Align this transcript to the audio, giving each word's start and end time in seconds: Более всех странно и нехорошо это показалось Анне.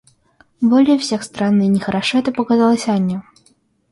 Более 0.61 0.97
всех 0.97 1.21
странно 1.21 1.61
и 1.61 1.67
нехорошо 1.67 2.17
это 2.17 2.31
показалось 2.31 2.87
Анне. 2.87 3.21